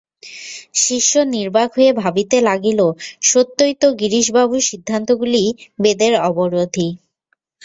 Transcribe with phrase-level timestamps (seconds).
[0.75, 2.79] শিষ্য নির্বাক হইয়া ভাবিতে লাগিল,
[3.23, 5.43] সত্যই তো গিরিশবাবু সিদ্ধান্তগুলি
[5.79, 6.87] বেদের অবিরোধী।